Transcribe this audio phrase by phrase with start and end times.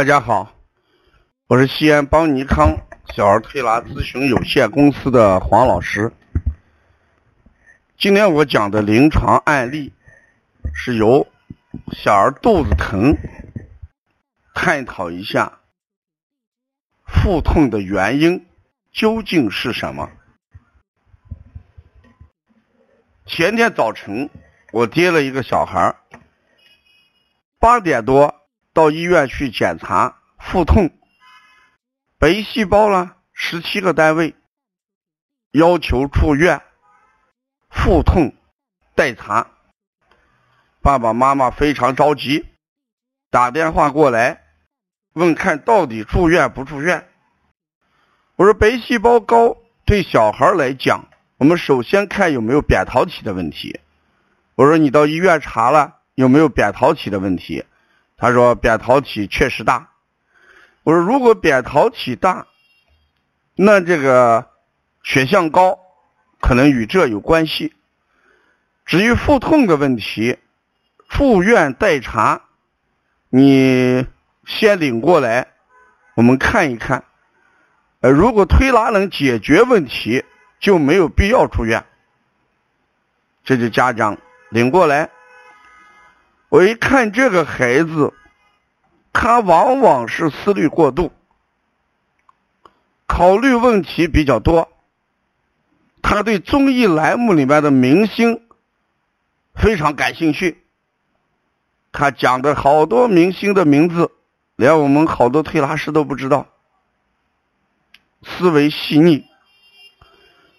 [0.00, 0.54] 大家好，
[1.46, 2.74] 我是西安邦尼康
[3.14, 6.10] 小儿推拿咨询有限公司的黄老师。
[7.98, 9.92] 今天我讲的临床案例
[10.72, 11.28] 是由
[11.92, 13.14] 小儿肚子疼，
[14.54, 15.60] 探讨一下
[17.04, 18.46] 腹痛的原因
[18.90, 20.10] 究竟是什么。
[23.26, 24.30] 前天早晨，
[24.72, 25.94] 我接了一个小孩，
[27.58, 28.39] 八点多。
[28.72, 30.90] 到医院去检查腹痛，
[32.18, 34.34] 白细胞呢十七个单位，
[35.50, 36.62] 要求住院，
[37.68, 38.34] 腹痛
[38.94, 39.48] 待查。
[40.80, 42.46] 爸爸妈妈非常着急，
[43.30, 44.44] 打电话过来
[45.14, 47.08] 问看到底住院不住院。
[48.36, 53.80] 我说白细胞高对小孩来讲，我们首先看有没有扁桃体的问题。
[54.54, 57.64] 我说你到医院查了有没有扁桃体的问题？
[58.20, 59.88] 他说扁桃体确实大，
[60.82, 62.46] 我说如果扁桃体大，
[63.54, 64.50] 那这个
[65.02, 65.78] 血象高
[66.38, 67.72] 可能与这有关系。
[68.84, 70.38] 至于腹痛的问题，
[71.08, 72.42] 住院待查，
[73.30, 74.06] 你
[74.44, 75.54] 先领过来，
[76.14, 77.04] 我们看一看。
[78.00, 80.24] 呃，如果推拿能解决问题，
[80.58, 81.86] 就没有必要住院。
[83.44, 84.18] 这就家长
[84.50, 85.08] 领过来。
[86.50, 88.12] 我一看这个孩子，
[89.12, 91.12] 他往往是思虑过度，
[93.06, 94.68] 考虑问题比较多。
[96.02, 98.42] 他对综艺栏目里面的明星
[99.54, 100.64] 非常感兴趣，
[101.92, 104.10] 他讲的好多明星的名字，
[104.56, 106.48] 连我们好多推拿师都不知道。
[108.24, 109.24] 思维细腻，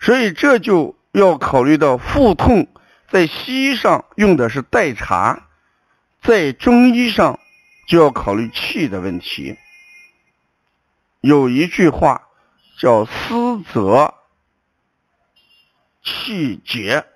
[0.00, 2.68] 所以这就要考虑到腹痛，
[3.08, 5.47] 在西医上用的是代茶。
[6.28, 7.40] 在中医上
[7.86, 9.56] 就要考虑气的问题。
[11.22, 12.28] 有一句话
[12.78, 14.12] 叫“思则
[16.02, 17.06] 气结”。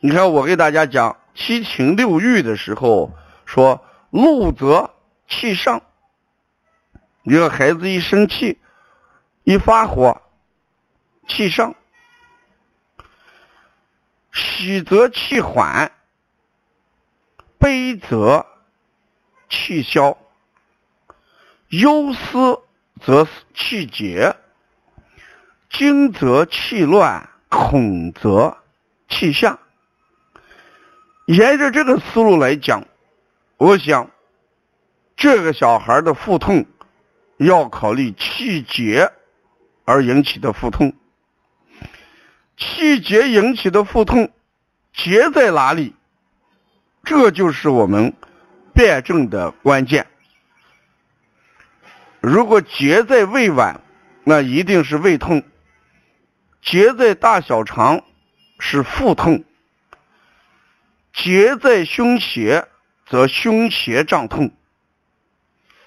[0.00, 3.12] 你看，我给大家讲七情六欲的时候，
[3.44, 4.94] 说“怒则
[5.28, 5.82] 气上”。
[7.24, 8.58] 一个孩子一生气、
[9.44, 10.22] 一发火，
[11.28, 11.74] 气上；
[14.32, 15.91] 喜则气缓。
[17.62, 18.44] 悲则
[19.48, 20.18] 气消，
[21.68, 22.58] 忧思
[23.00, 24.34] 则气结，
[25.70, 28.56] 惊则气乱，恐则
[29.08, 29.60] 气下。
[31.26, 32.84] 沿着这个思路来讲，
[33.58, 34.10] 我想
[35.14, 36.66] 这个小孩的腹痛
[37.36, 39.12] 要考虑气结
[39.84, 40.94] 而引起的腹痛。
[42.56, 44.32] 气结引起的腹痛，
[44.92, 45.94] 结在哪里？
[47.04, 48.14] 这就是我们
[48.72, 50.06] 辩证的关键。
[52.20, 53.80] 如果结在胃脘，
[54.24, 55.40] 那一定是胃痛；
[56.62, 58.04] 结在大小肠
[58.60, 59.42] 是腹痛；
[61.12, 62.68] 结在胸胁
[63.08, 64.52] 则胸胁胀痛。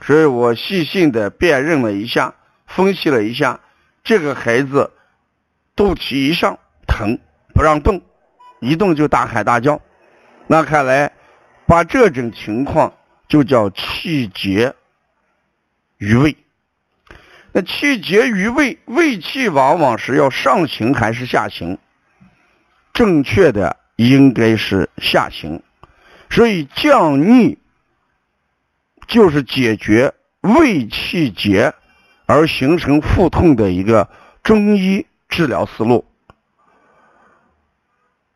[0.00, 2.34] 所以我细心的辨认了一下，
[2.66, 3.60] 分析了一下，
[4.02, 4.90] 这个孩子
[5.76, 6.58] 肚脐一上
[6.88, 7.20] 疼，
[7.54, 8.02] 不让动，
[8.60, 9.80] 一动就大喊大叫。
[10.46, 11.10] 那看来，
[11.66, 12.92] 把这种情况
[13.28, 14.74] 就叫气结
[15.96, 16.36] 于胃。
[17.52, 21.78] 那气结于胃，胃气往往是要上行还是下行？
[22.92, 25.62] 正确的应该是下行。
[26.28, 27.58] 所以降逆
[29.06, 30.12] 就是解决
[30.42, 31.72] 胃气结
[32.26, 34.10] 而形成腹痛的一个
[34.42, 36.04] 中医治疗思路。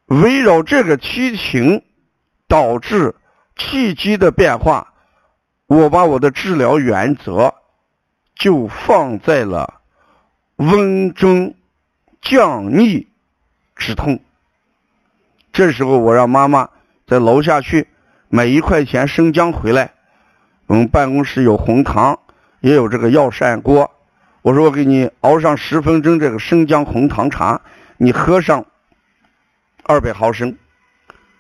[0.06, 1.84] 围绕这个七情。
[2.48, 3.14] 导致
[3.56, 4.94] 气机的变化，
[5.66, 7.54] 我把我的治疗原则
[8.34, 9.80] 就放在了
[10.56, 11.54] 温中
[12.22, 13.06] 降逆
[13.76, 14.18] 止痛。
[15.52, 16.70] 这时候，我让妈妈
[17.06, 17.88] 在楼下去
[18.28, 19.92] 买一块钱生姜回来。
[20.66, 22.18] 我们办公室有红糖，
[22.60, 23.90] 也有这个药膳锅。
[24.42, 27.60] 我说我给你熬上十分钟这个生姜红糖茶，
[27.96, 28.64] 你喝上
[29.82, 30.56] 二百毫升。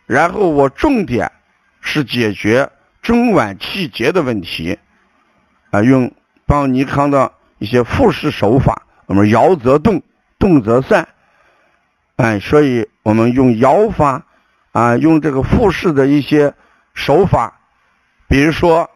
[0.08, 1.30] 然后我重点
[1.82, 2.70] 是解决
[3.02, 4.78] 中脘气结的问题，
[5.70, 6.10] 啊，用
[6.46, 10.02] 邦尼康的一些复式手法，我们摇则动，
[10.38, 11.06] 动则散，
[12.16, 14.24] 哎，所以我们用摇法，
[14.72, 16.54] 啊，用这个复式的一些
[16.94, 17.60] 手法，
[18.28, 18.88] 比如说，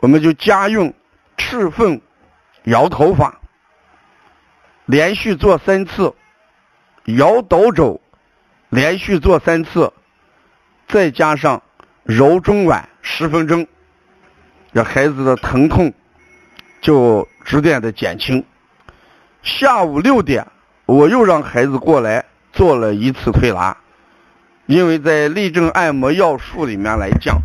[0.00, 0.92] 我们就加用
[1.36, 2.00] 赤凤
[2.64, 3.38] 摇头法，
[4.86, 6.12] 连续做三次，
[7.04, 8.01] 摇斗肘。
[8.72, 9.92] 连续做三次，
[10.88, 11.62] 再加上
[12.04, 13.66] 揉中脘十分钟，
[14.72, 15.92] 这孩子的疼痛
[16.80, 18.42] 就逐渐的减轻。
[19.42, 20.46] 下午六点，
[20.86, 23.76] 我又让孩子过来做了一次推拿，
[24.64, 27.42] 因为在立正按摩要术里面来讲，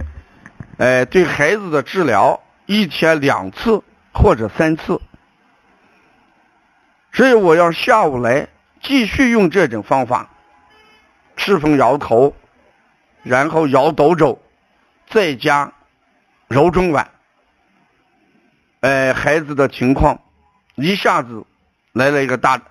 [0.77, 3.83] 哎，对孩子的治疗一天两次
[4.13, 5.01] 或者三次，
[7.11, 8.47] 所以我要下午来
[8.81, 10.29] 继续用这种方法，
[11.37, 12.35] 赤峰摇头，
[13.23, 14.41] 然后摇斗肘，
[15.09, 15.71] 再加
[16.47, 17.07] 揉中脘。
[18.81, 20.19] 哎，孩子的情况
[20.75, 21.45] 一下子
[21.93, 22.61] 来了一个大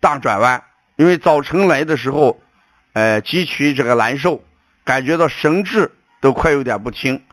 [0.00, 0.62] 大转弯，
[0.96, 2.40] 因为早晨来的时候，
[2.92, 4.42] 哎，极其这个难受，
[4.84, 7.24] 感觉到神志都快有点不清。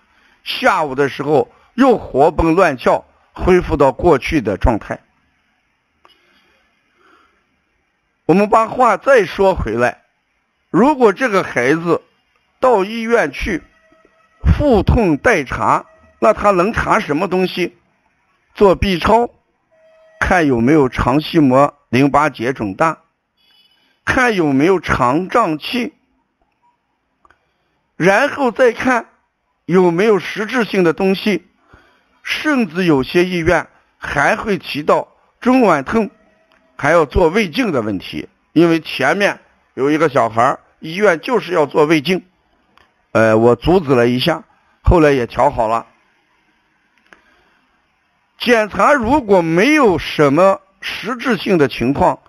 [0.43, 4.99] 下午的时候又活蹦乱跳，恢复到过去的状态。
[8.25, 10.02] 我们把话再说回来，
[10.73, 12.01] 如果这个孩子
[12.59, 13.61] 到医院去
[14.41, 15.85] 腹痛待查，
[16.17, 17.77] 那他能查什么东西？
[18.55, 19.29] 做 B 超，
[20.19, 23.03] 看有没有肠系膜淋巴结肿大，
[24.03, 25.93] 看有没有肠胀气，
[27.95, 29.09] 然后再看
[29.65, 31.45] 有没有实质性的东西，
[32.23, 33.67] 甚至有些医院
[33.99, 35.07] 还会提到
[35.39, 36.09] 中脘痛，
[36.75, 38.27] 还要做胃镜的问题。
[38.53, 39.39] 因为前面
[39.75, 42.25] 有一个小孩儿，医院就是要做胃镜，
[43.13, 44.43] 呃，我阻止了一下，
[44.81, 45.87] 后来也调好了。
[48.37, 52.19] 检查如果没有什么实质性的情况，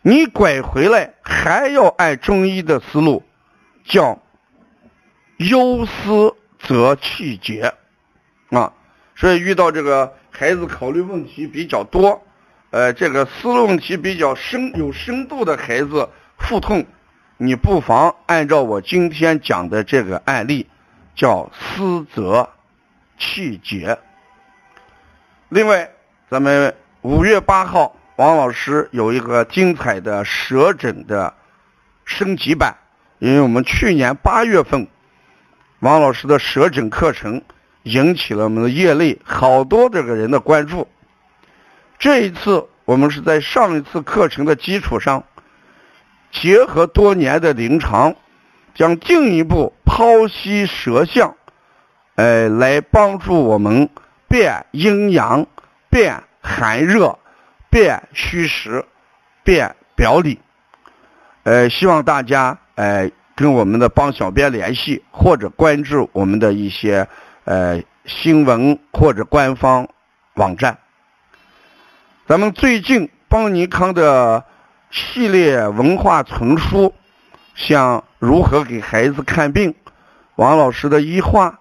[0.00, 3.22] 你拐回来还要按中医的思路，
[3.84, 4.18] 叫
[5.36, 7.74] 忧思则气结
[8.48, 8.72] 啊。
[9.16, 12.22] 所以遇到这个孩子考虑问题比较多，
[12.70, 16.08] 呃，这个思路问题比较深有深度的孩子
[16.38, 16.86] 腹痛，
[17.40, 20.66] 你不妨按照我今天讲的这个案例，
[21.14, 22.50] 叫思则
[23.16, 23.96] 气结。
[25.48, 25.88] 另外，
[26.28, 31.32] 咱们五月八号，王老师有一个精彩的舌诊的
[32.04, 32.76] 升级版。
[33.20, 34.88] 因为我们去年八月份，
[35.78, 37.40] 王老师的舌诊课程
[37.84, 40.88] 引起了我们的业内好多这个人的关注。
[42.00, 45.24] 这一次，我们是在上一次课程的基础上，
[46.30, 48.14] 结合多年的临床，
[48.74, 51.34] 将进一步剖析舌象，
[52.14, 53.88] 呃，来帮助我们。
[54.30, 55.46] 辨阴阳，
[55.88, 57.18] 辨寒热，
[57.70, 58.84] 辨虚实，
[59.42, 60.38] 辨表里。
[61.44, 67.08] 呃，希望大家呃跟我们的帮小编联系，或者关注我们的一些
[67.44, 69.88] 呃新闻或者官方
[70.34, 70.76] 网站。
[72.26, 74.44] 咱们最近邦尼康的
[74.90, 76.94] 系列文化丛书，
[77.54, 79.74] 像如何给孩子看病，
[80.36, 81.58] 王老师的医话，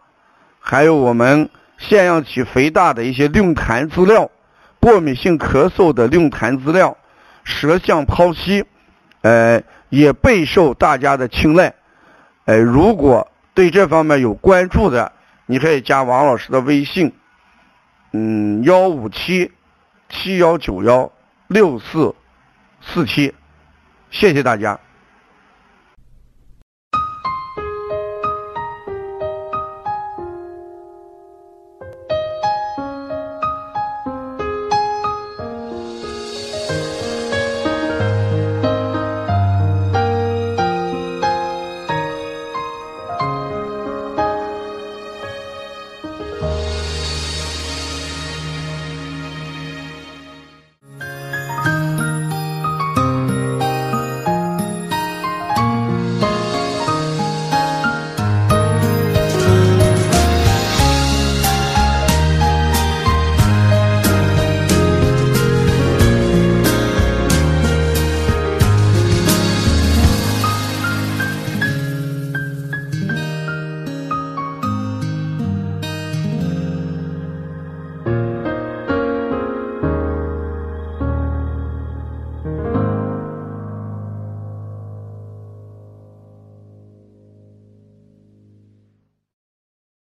[0.59, 1.49] 还有我们。
[1.79, 4.31] 腺样体肥大的一些论坛资料，
[4.79, 6.97] 过敏性咳嗽的论坛资料，
[7.43, 8.65] 舌象剖析，
[9.21, 11.75] 呃，也备受大家的青睐。
[12.45, 15.11] 呃，如果对这方面有关注的，
[15.45, 17.13] 你可以加王老师的微信，
[18.11, 19.51] 嗯，幺五七
[20.09, 21.11] 七幺九幺
[21.45, 22.15] 六四
[22.93, 23.33] 四期，
[24.09, 24.79] 谢谢大家。